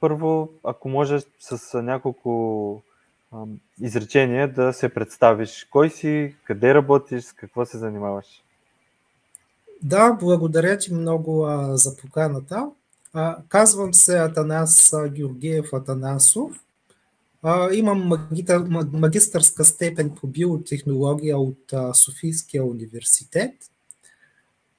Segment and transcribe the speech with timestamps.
[0.00, 2.82] първо, ако можеш с няколко
[3.80, 5.66] изречения да се представиш.
[5.70, 8.26] Кой си, къде работиш, с какво се занимаваш?
[9.82, 12.70] Да, благодаря ти много а, за поканата.
[13.12, 16.64] А, казвам се Атанас Георгиев Атанасов.
[17.42, 18.58] А, имам магитър,
[18.92, 23.52] магистърска степен по биотехнология от а, Софийския университет.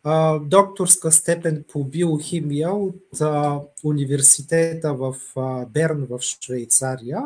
[0.04, 7.24] А, докторска степен по биохимия от а, университета в а, Берн в Швейцария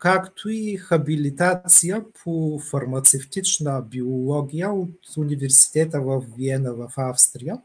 [0.00, 7.58] както и хабилитация по фармацевтична биология от университета в Виена в Австрия.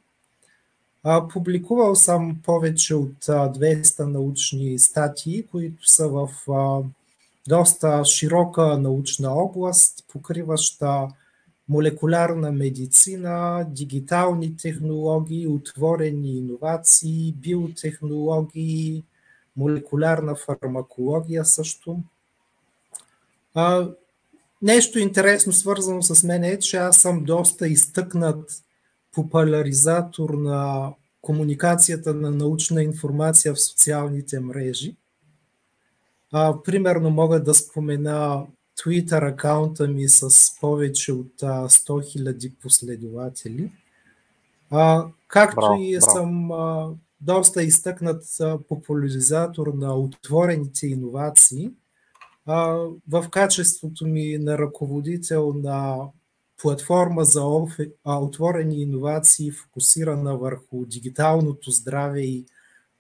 [1.34, 6.30] Публикувал съм повече от 200 научни статии, които са в
[7.48, 11.08] доста широка научна област, покриваща
[11.70, 19.04] молекулярна медицина, дигитални технологии, отворени иновации, биотехнологии,
[19.58, 22.00] молекулярна фармакология също.
[23.54, 23.90] А,
[24.62, 28.64] нещо интересно свързано с мен е, че аз съм доста изтъкнат
[29.14, 34.96] популяризатор на комуникацията на научна информация в социалните мрежи.
[36.32, 38.46] А, примерно мога да спомена
[38.84, 43.72] Twitter акаунта ми с повече от 100 000 последователи.
[44.72, 46.12] А, както браво, и браво.
[46.12, 46.90] съм а,
[47.22, 48.24] доста изтъкнат
[48.70, 51.72] популяризатор на отворените иновации–
[53.08, 56.08] в качеството ми на ръководител на
[56.62, 57.44] платформа за
[58.06, 62.46] отворени иновации, фокусирана върху дигиталното здраве и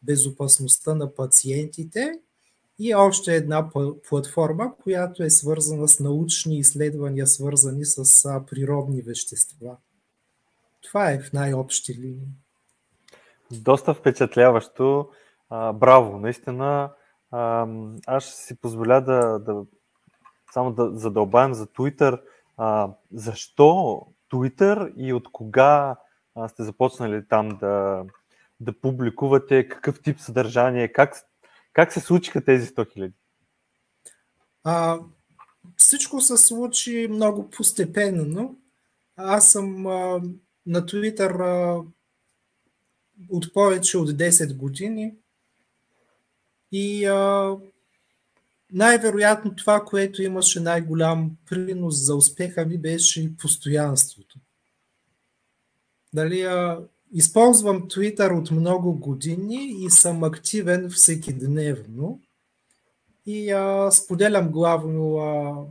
[0.03, 2.11] безопасността на пациентите
[2.79, 3.69] и още една
[4.09, 9.77] платформа, която е свързана с научни изследвания, свързани с природни вещества.
[10.83, 12.27] Това е в най-общи линии.
[13.51, 15.09] Доста впечатляващо.
[15.51, 16.19] Браво!
[16.19, 16.91] Наистина
[18.07, 19.65] аз ще си позволя да, да
[20.53, 22.21] само да задълбаем за Twitter.
[23.13, 25.95] Защо Twitter и от кога
[26.47, 28.03] сте започнали там да,
[28.59, 31.15] да публикувате, какъв тип съдържание, как,
[31.75, 33.11] как се случиха тези 100 000?
[34.63, 34.99] А,
[35.77, 38.59] всичко се случи много постепенно.
[39.15, 40.21] Аз съм а,
[40.65, 41.83] на Twitter а,
[43.29, 45.13] от повече от 10 години.
[46.71, 47.55] И а,
[48.71, 54.39] най-вероятно това, което имаше най-голям принос за успеха ми, беше постоянството.
[56.13, 56.81] Дали, а,
[57.15, 62.19] използвам Twitter от много години и съм активен всеки дневно.
[63.25, 65.65] И а, споделям главно а,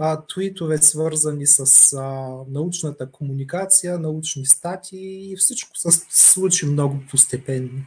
[0.00, 7.86] а, твитове, свързани с а, научната комуникация, научни статии и всичко се случи много постепенно.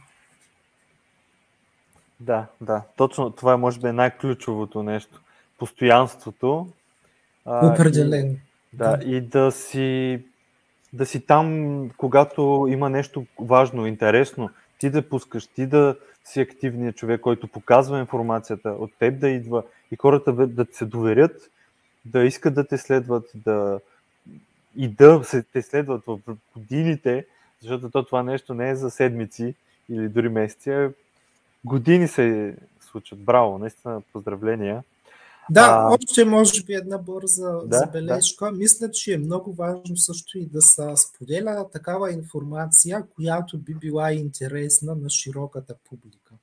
[2.20, 2.82] Да, да.
[2.96, 5.20] Точно това е, може би, най-ключовото нещо.
[5.58, 6.68] Постоянството.
[7.46, 8.36] Определено.
[8.72, 10.24] Да, да, и да си,
[10.92, 16.96] да си там, когато има нещо важно, интересно, ти да пускаш, ти да си активният
[16.96, 19.62] човек, който показва информацията, от теб да идва
[19.92, 21.50] и хората да се доверят,
[22.04, 23.80] да искат да те следват, да
[24.76, 26.18] и да се те следват в
[26.56, 27.26] годините,
[27.60, 29.54] защото то това нещо не е за седмици
[29.88, 30.88] или дори месеци,
[31.64, 33.18] години се случат.
[33.24, 34.82] Браво, наистина поздравления.
[35.50, 35.94] Да, а...
[35.94, 38.44] още може би една бърза да, забележка.
[38.44, 38.52] Да.
[38.52, 44.12] Мисля, че е много важно също и да се споделя такава информация, която би била
[44.12, 46.34] интересна на широката публика.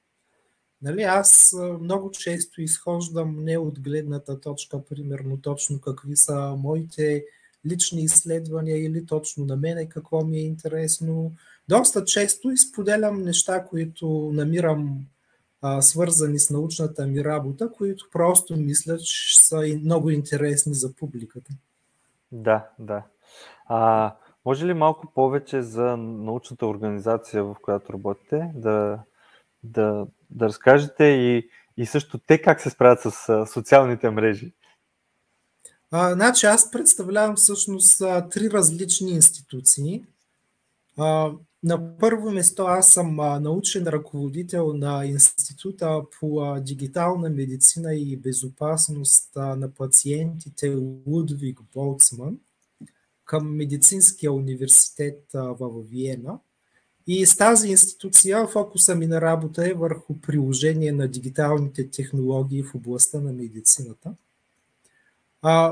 [0.82, 7.24] Нали, аз много често изхождам не от гледната точка, примерно точно какви са моите
[7.66, 11.32] лични изследвания или точно на мене какво ми е интересно.
[11.68, 15.06] Доста често изподелям неща, които намирам
[15.68, 20.94] а, свързани с научната ми работа, които просто мисля, че са и много интересни за
[20.94, 21.52] публиката.
[22.32, 23.04] Да, да.
[23.66, 24.12] А,
[24.46, 29.00] може ли малко повече за научната организация, в която работите, да,
[29.64, 34.54] да, да разкажете и, и също те как се справят с социалните мрежи?
[35.92, 38.02] А, значи аз представлявам всъщност
[38.32, 40.04] три различни институции.
[40.98, 41.32] А,
[41.66, 49.74] на първо место аз съм научен ръководител на Института по дигитална медицина и безопасност на
[49.74, 50.76] пациентите
[51.08, 52.38] Лудвиг Болцман
[53.26, 56.40] към Медицинския университет в Виена.
[57.08, 62.76] И с тази институция фокуса ми на работа е върху приложение на дигиталните технологии в
[62.76, 64.14] областта на медицината.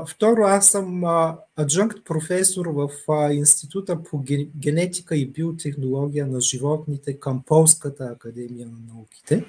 [0.06, 2.90] Второ, аз съм а, аджункт професор в
[3.32, 4.22] Института по
[4.56, 9.44] генетика и биотехнология на животните към Полската академия на науките.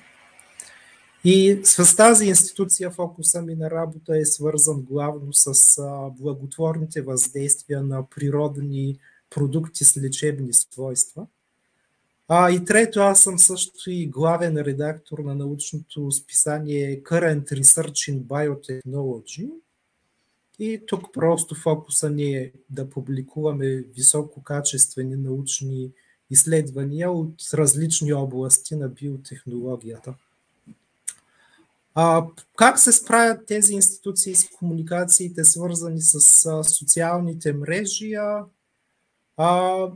[1.24, 5.82] И с тази институция фокуса ми на работа е свързан главно с
[6.20, 8.98] благотворните въздействия на природни
[9.30, 11.28] продукти с лечебни свойства.
[12.28, 18.20] А, и трето, аз съм също и главен редактор на научното списание Current Research in
[18.20, 19.50] Biotechnology.
[20.60, 23.66] И тук просто фокуса ни е да публикуваме
[23.96, 25.92] висококачествени научни
[26.30, 30.16] изследвания от различни области на биотехнологията.
[31.96, 32.26] А,
[32.56, 38.14] как се справят тези институции с комуникациите, свързани с а, социалните мрежи?
[38.14, 38.46] А,
[39.38, 39.88] а,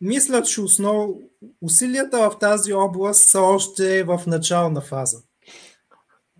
[0.00, 1.10] мисля, че основ...
[1.60, 5.22] усилията в тази област са още в начална фаза.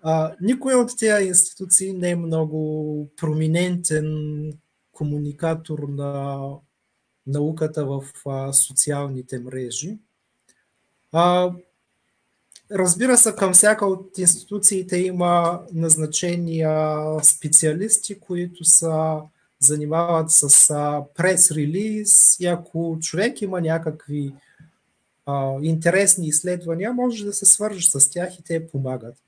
[0.08, 4.52] А, никой от тези институции не е много проминентен
[4.92, 6.40] комуникатор на
[7.26, 9.98] науката в а, социалните мрежи.
[11.12, 11.52] А,
[12.70, 16.64] разбира се, към всяка от институциите има назначени
[17.22, 19.20] специалисти, които са
[19.58, 20.48] занимават с
[21.14, 24.32] прес-релиз и ако човек има някакви
[25.26, 29.25] а, интересни изследвания, може да се свържи с тях и те помагат.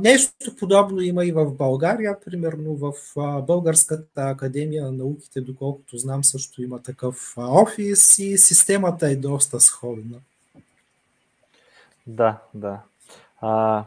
[0.00, 2.92] Нещо подобно има и в България, примерно в
[3.42, 10.18] Българската академия на науките, доколкото знам, също има такъв офис и системата е доста сходна.
[12.06, 12.80] Да, да.
[13.40, 13.84] А,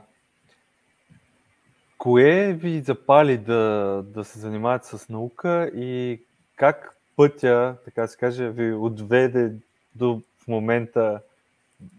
[1.98, 6.22] кое ви запали да, да се занимавате с наука и
[6.56, 9.54] как пътя, така се каже, ви отведе
[9.96, 11.22] до в момента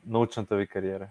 [0.07, 1.09] научната ви кариера?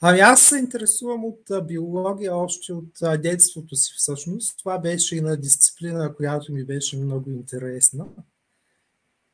[0.00, 4.58] Ами аз се интересувам от биология още от детството си всъщност.
[4.58, 8.06] Това беше и на дисциплина, която ми беше много интересна.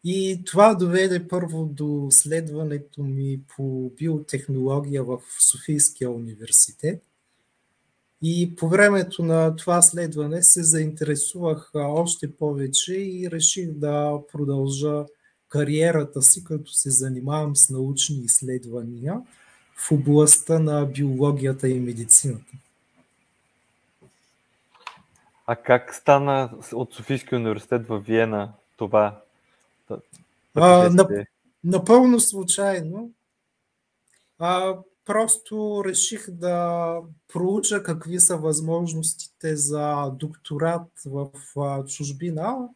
[0.05, 5.21] И това доведе първо до следването ми по биотехнология в
[5.51, 7.03] Софийския университет.
[8.23, 15.05] И по времето на това следване се заинтересувах още повече и реших да продължа
[15.49, 19.21] кариерата си, като се занимавам с научни изследвания
[19.77, 22.53] в областта на биологията и медицината.
[25.47, 29.21] А как стана от Софийския университет в Виена това?
[30.55, 30.91] А,
[31.65, 33.11] напълно случайно.
[34.39, 36.99] А, просто реших да
[37.33, 41.31] проуча какви са възможностите за докторат в
[41.87, 42.69] чужбина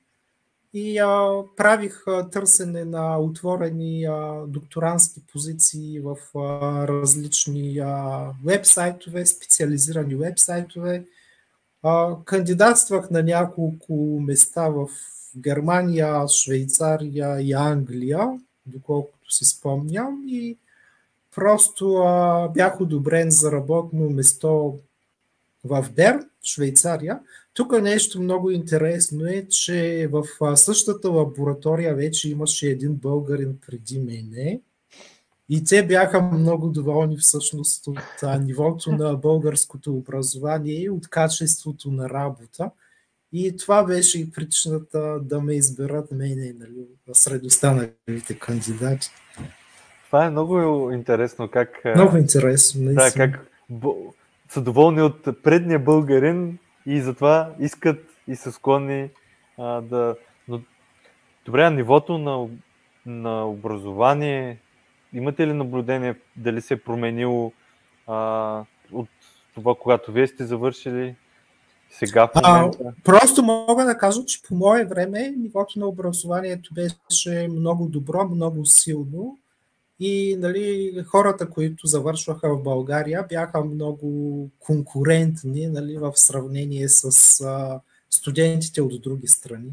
[0.75, 7.81] и а, правих а, търсене на отворени а, докторантски позиции в а, различни
[8.45, 11.05] вебсайтове, специализирани вебсайтове.
[12.25, 14.89] Кандидатствах на няколко места в
[15.37, 20.25] Германия, Швейцария и Англия, доколкото си спомням.
[20.29, 20.59] И
[21.39, 24.79] Просто а, бях одобрен за работно место
[25.65, 27.21] в Берн, Швейцария.
[27.59, 30.25] Тук нещо много интересно е, че в
[30.57, 34.61] същата лаборатория вече имаше един българин преди мене.
[35.49, 37.99] И те бяха много доволни всъщност от
[38.41, 42.71] нивото на българското образование и от качеството на работа.
[43.33, 49.11] И това беше и причината да ме изберат мене нали, сред останалите кандидати.
[50.07, 51.71] Това е много интересно как...
[51.95, 53.27] Много интересно, наистина.
[53.27, 53.47] Да, как
[54.49, 56.59] са доволни от предния българин
[56.89, 59.11] и затова искат и са склонни
[59.59, 60.17] а, да...
[60.49, 60.61] Но,
[61.45, 62.49] добре, нивото на,
[63.07, 64.59] на образование,
[65.13, 67.53] имате ли наблюдение дали се е променило
[68.07, 69.09] а, от
[69.55, 71.15] това, когато вие сте завършили
[71.91, 72.79] сега в момента?
[72.85, 78.29] А, просто мога да кажа, че по мое време нивото на образованието беше много добро,
[78.29, 79.39] много силно
[80.01, 87.81] и нали, хората, които завършваха в България, бяха много конкурентни нали, в сравнение с а,
[88.11, 89.73] студентите от други страни.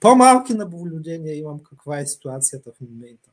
[0.00, 3.30] По-малки наблюдения имам каква е ситуацията в момента.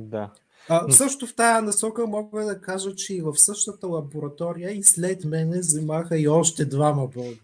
[0.00, 0.30] Да.
[0.68, 5.24] А, също в тая насока мога да кажа, че и в същата лаборатория и след
[5.24, 7.40] мене взимаха и още двама българи.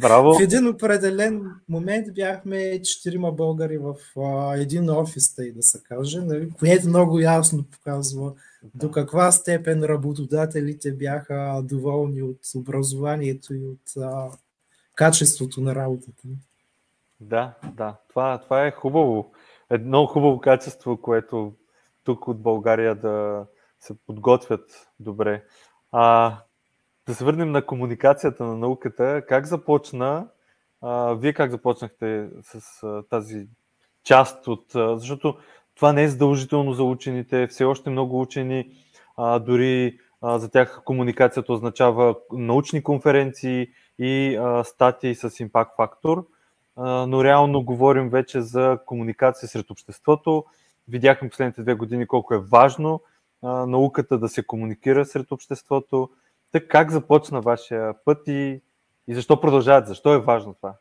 [0.00, 0.38] Браво!
[0.38, 6.20] В един определен момент бяхме четирима българи в а, един офис, тъй да се каже,
[6.20, 8.32] нали, което много ясно показва
[8.74, 14.30] до каква степен работодателите бяха доволни от образованието и от а,
[14.94, 16.22] качеството на работата.
[17.20, 17.96] Да, да.
[18.08, 19.30] Това, това е хубаво
[19.70, 21.52] едно хубаво качество, което
[22.04, 23.46] тук от България да
[23.80, 25.44] се подготвят добре.
[25.92, 26.36] А,
[27.06, 29.22] да се върнем на комуникацията на науката.
[29.28, 30.28] Как започна?
[30.82, 33.46] А, вие как започнахте с а, тази
[34.04, 34.74] част от...
[34.74, 35.36] А, защото
[35.74, 37.46] това не е задължително за учените.
[37.46, 38.70] Все още много учени
[39.16, 43.68] а, дори а, за тях комуникацията означава научни конференции
[43.98, 46.26] и а, статии с импакт фактор,
[46.76, 50.44] но реално говорим вече за комуникация сред обществото.
[50.88, 53.00] Видяхме последните две години колко е важно
[53.42, 56.10] науката да се комуникира сред обществото.
[56.52, 58.60] Так как започна вашия път и,
[59.08, 59.88] и защо продължават?
[59.88, 60.74] Защо е важно това?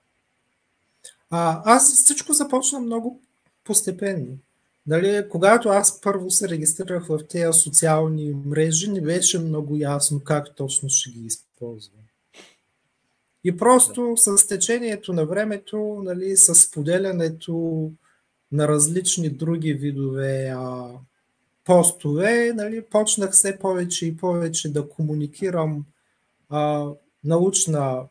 [1.30, 3.22] А, аз всичко започна много
[3.64, 4.38] постепенно.
[4.88, 10.56] Дали, когато аз първо се регистрирах в тези социални мрежи, не беше много ясно как
[10.56, 12.04] точно ще ги използвам.
[13.48, 17.92] И просто с течението на времето, нали, с поделянето
[18.52, 20.90] на различни други видове а,
[21.64, 25.86] постове, нали, почнах все повече и повече да комуникирам
[26.50, 26.90] а,
[27.24, 28.06] научна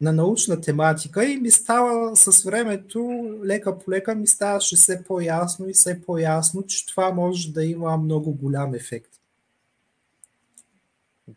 [0.00, 3.00] на научна тематика и ми става с времето,
[3.44, 7.96] лека по лека ми ставаше все по-ясно и все по-ясно, че това може да има
[7.96, 9.10] много голям ефект.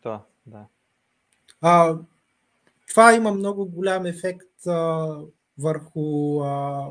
[0.02, 0.64] Да, да.
[1.60, 1.98] А,
[2.92, 5.16] това има много голям ефект а,
[5.58, 6.86] върху а,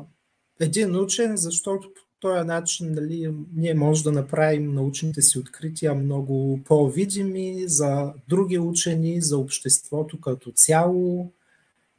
[0.60, 6.60] един учен, защото по този начин нали, ние може да направим научните си открития много
[6.64, 11.32] по-видими за други учени, за обществото като цяло.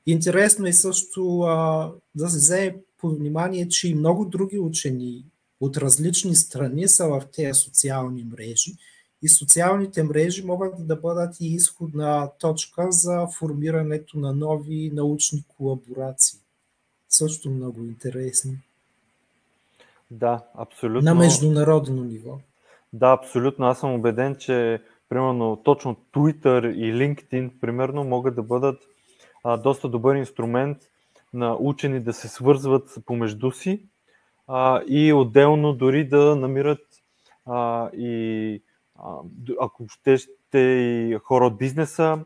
[0.05, 5.25] Интересно е също а, да се вземе по внимание, че и много други учени
[5.60, 8.75] от различни страни са в тези социални мрежи
[9.24, 16.39] и социалните мрежи могат да бъдат и изходна точка за формирането на нови научни колаборации.
[17.10, 18.53] Също много интересно.
[20.12, 21.01] Да, абсолютно.
[21.01, 22.38] На международно ниво.
[22.94, 23.65] Да, абсолютно.
[23.65, 28.82] Аз съм убеден, че примерно точно Twitter и LinkedIn примерно могат да бъдат
[29.44, 30.77] а, доста добър инструмент
[31.34, 33.86] на учени да се свързват помежду си
[34.48, 36.86] а, и отделно дори да намират
[37.46, 38.62] а, и
[39.62, 42.20] ако ще, ще и хора от бизнеса,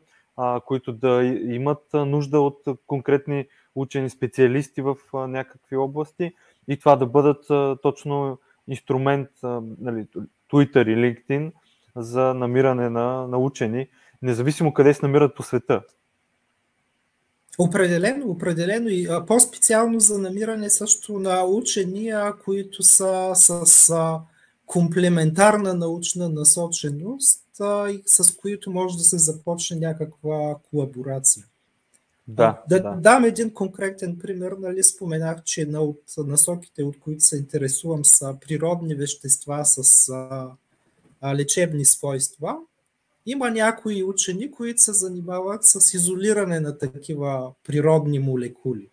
[0.65, 6.33] които да имат нужда от конкретни учени специалисти в някакви области
[6.67, 7.45] и това да бъдат
[7.81, 9.29] точно инструмент,
[9.79, 10.07] нали,
[10.51, 11.51] Twitter и LinkedIn
[11.95, 13.87] за намиране на, на учени,
[14.21, 15.81] независимо къде се намират по света.
[17.59, 22.11] Определено, определено и по-специално за намиране също на учени,
[22.45, 23.89] които са с
[24.67, 31.45] комплементарна научна насоченост а, и с които може да се започне някаква колаборация.
[32.27, 32.91] Да, да, да.
[32.91, 34.51] дам един конкретен пример.
[34.51, 40.51] Нали, споменах, че една от насоките, от които се интересувам, са природни вещества с а,
[41.21, 42.57] а, лечебни свойства.
[43.25, 48.89] Има някои учени, които се занимават с изолиране на такива природни молекули.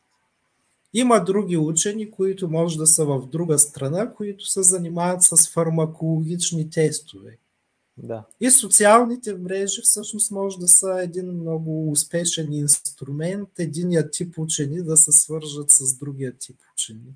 [0.95, 6.71] Има други учени, които може да са в друга страна, които се занимават с фармакологични
[6.71, 7.39] тестове.
[7.97, 8.25] Да.
[8.41, 14.97] И социалните мрежи всъщност може да са един много успешен инструмент, единия тип учени да
[14.97, 17.15] се свържат с другия тип учени.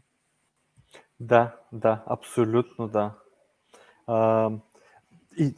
[1.21, 3.15] Да, да, абсолютно да.
[4.07, 4.51] А,
[5.39, 5.55] и,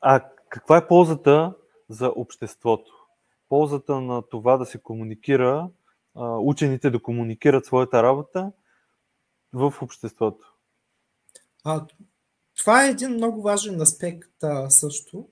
[0.00, 1.54] а каква е ползата
[1.88, 2.92] за обществото?
[3.48, 5.68] Ползата на това да се комуникира,
[6.20, 8.52] учените да комуникират своята работа
[9.52, 10.54] в обществото.
[11.64, 11.86] А,
[12.58, 15.28] това е един много важен аспект а, също.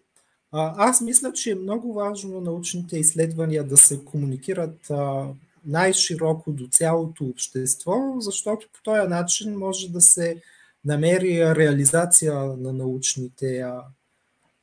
[0.53, 5.29] А, аз мисля, че е много важно научните изследвания да се комуникират а,
[5.65, 10.43] най-широко до цялото общество, защото по този начин може да се
[10.85, 13.85] намери реализация на научните а,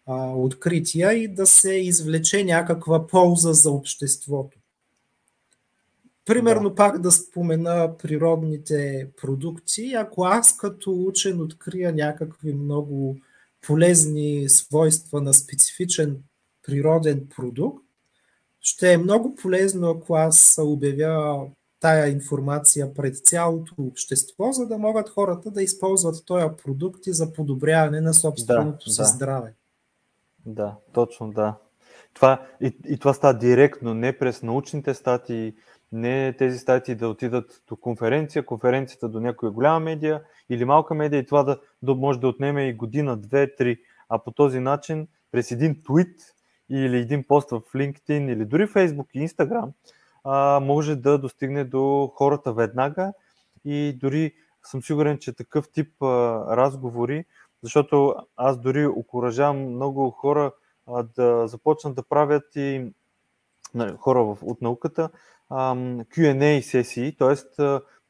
[0.06, 4.59] а, открития и да се извлече някаква полза за обществото.
[6.30, 6.76] Примерно да.
[6.76, 9.94] пак да спомена природните продукти.
[9.94, 13.18] Ако аз като учен открия някакви много
[13.68, 16.18] полезни свойства на специфичен
[16.68, 17.86] природен продукт,
[18.62, 21.46] ще е много полезно, ако аз обявя
[21.80, 27.34] тая информация пред цялото общество, за да могат хората да използват този продукт и за
[27.34, 29.06] подобряване на собственото да, си да.
[29.06, 29.54] здраве.
[30.46, 31.56] Да, точно да.
[32.14, 35.54] Това, и, и това става директно, не през научните статии,
[35.92, 41.20] не тези статии да отидат до конференция, конференцията до някоя голяма медия или малка медия
[41.20, 43.78] и това да, да може да отнеме и година, две, три.
[44.10, 46.16] А по този начин, през един твит
[46.70, 49.72] или един пост в LinkedIn или дори Facebook и Instagram,
[50.24, 53.14] а, може да достигне до хората веднага
[53.66, 56.08] и дори съм сигурен, че такъв тип а,
[56.58, 57.26] разговори
[57.64, 60.52] защото аз дори окоръжавам много хора
[60.88, 62.94] а, да започнат да правят и
[63.74, 65.10] нали, хора в, от науката
[65.52, 67.36] Q&A сесии, т.е.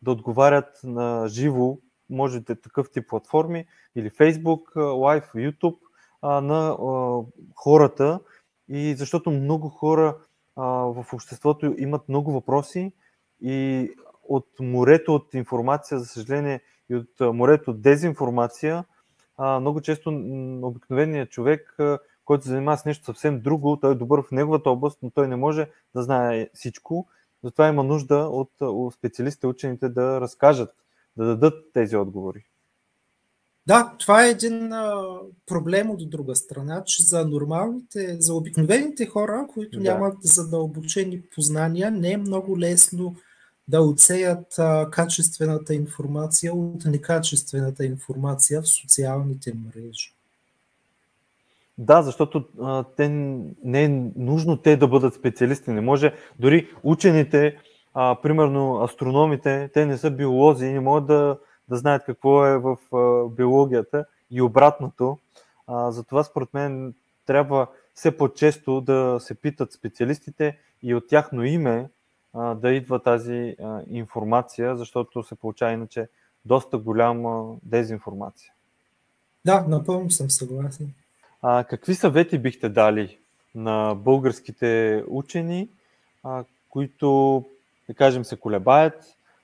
[0.01, 1.77] да отговарят на живо,
[2.09, 3.65] може да е такъв тип платформи
[3.95, 5.77] или Facebook, Live, YouTube,
[6.23, 6.75] на
[7.55, 8.19] хората
[8.69, 10.17] и защото много хора
[10.57, 12.93] в обществото имат много въпроси
[13.41, 13.89] и
[14.23, 18.85] от морето от информация, за съжаление, и от морето от дезинформация,
[19.39, 20.09] много често
[20.63, 21.77] обикновеният човек,
[22.25, 25.27] който се занимава с нещо съвсем друго, той е добър в неговата област, но той
[25.27, 27.07] не може да знае всичко.
[27.43, 28.51] Затова има нужда от,
[28.93, 30.69] специалистите, учените да разкажат,
[31.17, 32.45] да дадат тези отговори.
[33.67, 35.03] Да, това е един а,
[35.45, 39.83] проблем от друга страна, че за нормалните, за обикновените хора, които да.
[39.83, 43.15] нямат задълбочени познания, не е много лесно
[43.67, 50.18] да отсеят а, качествената информация от некачествената информация в социалните мрежи.
[51.81, 53.09] Да, защото а, те,
[53.63, 55.71] не е нужно те да бъдат специалисти.
[55.71, 57.57] Не може дори учените,
[57.93, 61.37] а, примерно астрономите, те не са биолози и не могат да,
[61.69, 65.17] да знаят какво е в а, биологията и обратното.
[65.67, 66.93] А, затова според мен
[67.25, 71.89] трябва все по-често да се питат специалистите и от тяхно име
[72.33, 76.07] а, да идва тази а, информация, защото се получава иначе
[76.45, 78.53] доста голяма дезинформация.
[79.45, 80.93] Да, напълно съм съгласен.
[81.41, 83.17] А, какви съвети бихте дали
[83.55, 85.69] на българските учени,
[86.23, 87.45] а, които,
[87.87, 89.03] да кажем, се колебаят,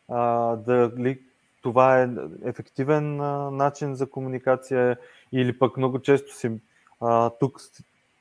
[0.09, 1.19] а, дали
[1.61, 2.09] това е
[2.45, 4.97] ефективен а, начин за комуникация
[5.31, 6.51] или пък много често се,
[7.01, 7.61] а, тук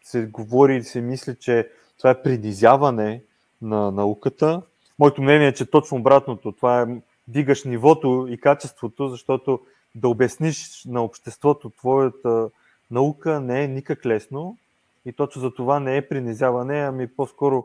[0.04, 3.22] се говори и се мисли, че това е принизяване
[3.62, 4.62] на науката.
[4.98, 6.52] Моето мнение е, че точно обратното.
[6.52, 6.86] Това е
[7.28, 9.60] дигаш нивото и качеството, защото
[9.94, 12.50] да обясниш на обществото твоята
[12.90, 14.58] наука не е никак лесно
[15.06, 17.64] и точно за това не е принизяване, ами по-скоро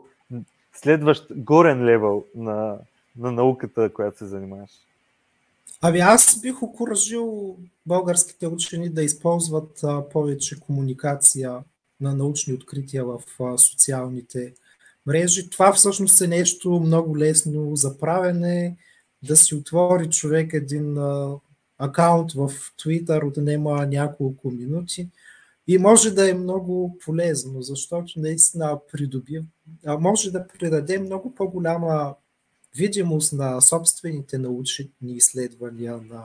[0.72, 2.78] следващ горен левел на,
[3.16, 4.70] на науката, която се занимаваш.
[5.82, 11.58] Ами аз бих окоръжил българските учени да използват а, повече комуникация
[12.00, 14.54] на научни открития в а, социалните
[15.06, 15.50] мрежи.
[15.50, 18.76] Това всъщност е нещо много лесно за правене,
[19.22, 21.36] да си отвори човек един а,
[21.80, 25.08] акаунт в Twitter, отнема няколко минути
[25.66, 29.42] и може да е много полезно, защото наистина придоби,
[29.86, 32.14] може да придаде много по-голяма
[32.76, 36.24] видимост на собствените научни изследвания на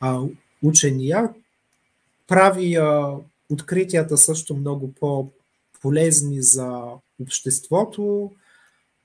[0.00, 0.22] а,
[0.62, 1.34] учения,
[2.28, 3.16] прави а,
[3.50, 6.82] откритията също много по-полезни за
[7.22, 8.32] обществото.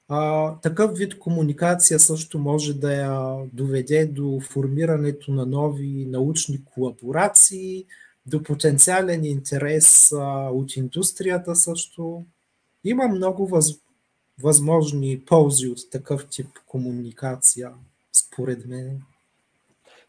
[0.09, 7.85] А, такъв вид комуникация също може да я доведе до формирането на нови научни колаборации,
[8.25, 12.23] до потенциален интерес а, от индустрията също.
[12.83, 13.65] Има много въз,
[14.43, 17.71] възможни ползи от такъв тип комуникация,
[18.13, 19.01] според мен.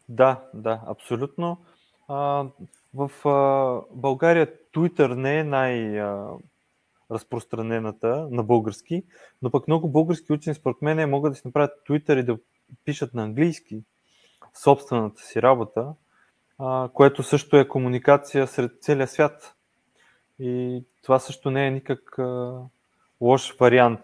[0.09, 1.57] Да, да, абсолютно.
[2.07, 2.45] А,
[2.93, 6.01] в а, България Twitter не е най-
[7.11, 9.03] разпространената на български,
[9.41, 12.37] но пък много български учени според мен могат да си направят Twitter и да
[12.85, 13.83] пишат на английски
[14.63, 15.93] собствената си работа,
[16.59, 19.55] а, което също е комуникация сред целия свят.
[20.39, 22.59] И това също не е никак а,
[23.21, 23.99] лош вариант.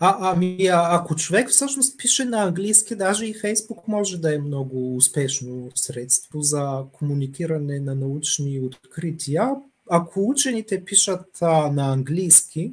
[0.00, 4.38] А, ами, а, ако човек всъщност пише на английски, даже и Фейсбук може да е
[4.38, 9.50] много успешно средство за комуникиране на научни открития.
[9.90, 12.72] Ако учените пишат а, на английски,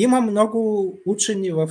[0.00, 1.70] има много учени в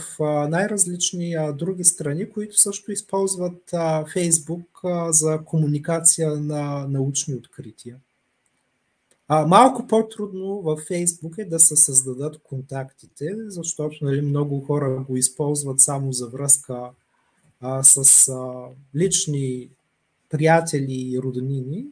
[0.49, 3.73] най-различни други страни, които също използват
[4.13, 7.95] Фейсбук за комуникация на научни открития.
[9.29, 15.79] малко по-трудно във Фейсбук е да се създадат контактите, защото нали, много хора го използват
[15.79, 16.89] само за връзка
[17.61, 19.69] а, с а, лични
[20.29, 21.85] приятели и роднини,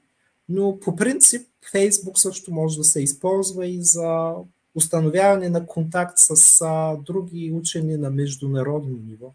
[0.50, 4.34] но по принцип Фейсбук също може да се използва и за
[4.76, 9.34] установяване на контакт с а, други учени на международно ниво.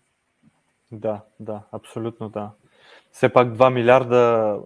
[0.92, 2.50] Да, да, абсолютно да.
[3.12, 4.56] Все пак 2 милиарда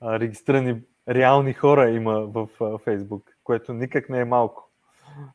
[0.00, 4.70] а, регистрирани реални хора има в а, Фейсбук, което никак не е малко.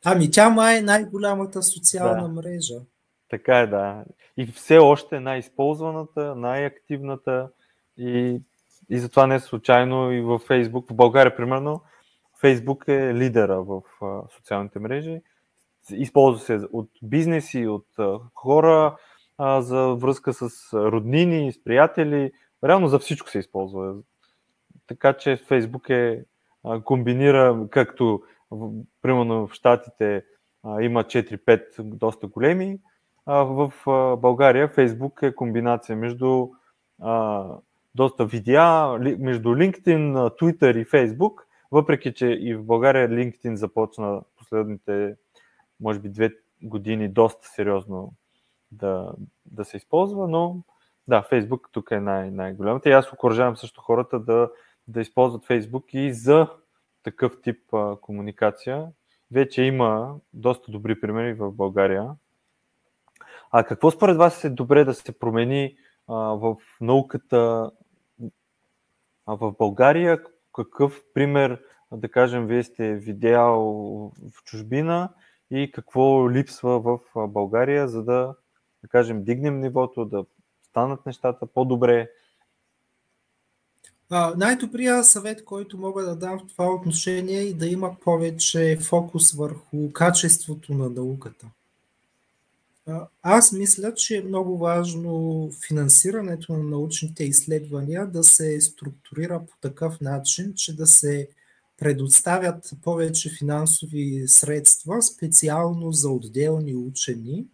[0.05, 2.27] Ами тя май е най-голямата социална да.
[2.27, 2.79] мрежа.
[3.29, 4.03] Така е, да.
[4.37, 7.49] И все още най-използваната, най-активната
[7.97, 8.41] и,
[8.89, 10.89] и затова не е случайно и във Фейсбук.
[10.91, 11.81] В България, примерно,
[12.39, 13.81] Фейсбук е лидера в
[14.35, 15.21] социалните мрежи.
[15.91, 17.87] Използва се от бизнеси, от
[18.33, 18.97] хора
[19.59, 22.31] за връзка с роднини, с приятели.
[22.63, 23.95] Реално за всичко се използва.
[24.87, 26.25] Така че Фейсбук е
[26.83, 28.21] комбинира, както
[29.01, 30.23] примерно в Штатите
[30.81, 32.79] има 4-5 доста големи,
[33.27, 33.73] в
[34.21, 36.47] България Фейсбук е комбинация между
[37.99, 41.33] доста видеа между LinkedIn, Twitter и Facebook,
[41.71, 45.15] въпреки че и в България LinkedIn започна последните,
[45.79, 46.31] може би, две
[46.63, 48.13] години доста сериозно
[48.71, 49.11] да,
[49.45, 50.63] да се използва, но
[51.07, 52.89] да, Facebook тук е най- най-голямата.
[52.89, 54.49] И аз окоръжавам също хората да,
[54.87, 56.47] да използват Facebook и за
[57.03, 58.87] такъв тип а, комуникация.
[59.31, 62.11] Вече има доста добри примери в България.
[63.51, 65.75] А какво според вас е добре да се промени
[66.07, 67.71] а, в науката
[69.29, 70.23] а в България?
[70.55, 71.61] Какъв пример,
[71.91, 73.61] да кажем, вие сте видял
[74.31, 75.09] в чужбина
[75.51, 78.35] и какво липсва в България, за да,
[78.83, 80.25] да кажем, дигнем нивото, да
[80.69, 82.09] станат нещата по-добре?
[84.37, 89.93] най-добрият съвет, който мога да дам в това отношение е да има повече фокус върху
[89.93, 91.47] качеството на науката.
[93.21, 100.01] Аз мисля, че е много важно финансирането на научните изследвания да се структурира по такъв
[100.01, 101.29] начин, че да се
[101.77, 107.45] предоставят повече финансови средства специално за отделни учени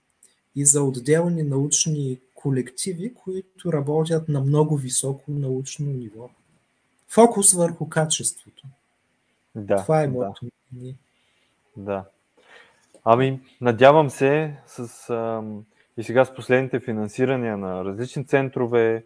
[0.55, 6.29] и за отделни научни колективи, които работят на много високо научно ниво.
[7.07, 8.63] Фокус върху качеството.
[9.55, 10.95] Да, Това е моето мнение.
[11.77, 12.05] Да.
[13.07, 15.43] Ами, надявам се с, а,
[15.97, 19.05] и сега с последните финансирания на различни центрове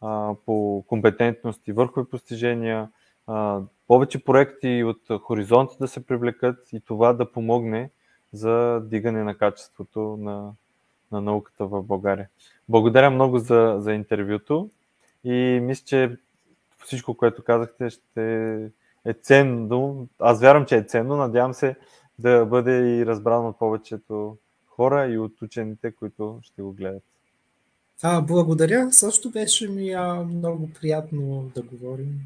[0.00, 2.88] а, по компетентност и върхови постижения,
[3.26, 7.90] а, повече проекти от хоризонта да се привлекат и това да помогне
[8.32, 10.52] за дигане на качеството на,
[11.12, 12.28] на науката в България.
[12.68, 14.70] Благодаря много за, за интервюто
[15.24, 16.16] и мисля, че
[16.84, 18.54] всичко, което казахте, ще
[19.04, 20.08] е ценно.
[20.18, 21.16] Аз вярвам, че е ценно.
[21.16, 21.76] Надявам се
[22.18, 27.02] да бъде и разбрано от повечето хора и от учените, които ще го гледат.
[28.02, 28.92] А, благодаря.
[28.92, 32.20] Също беше ми а, много приятно да говорим.